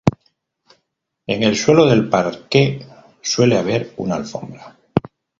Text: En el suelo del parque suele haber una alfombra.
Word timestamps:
En 1.27 1.43
el 1.43 1.55
suelo 1.55 1.85
del 1.85 2.09
parque 2.09 2.83
suele 3.21 3.55
haber 3.55 3.93
una 3.97 4.15
alfombra. 4.15 4.75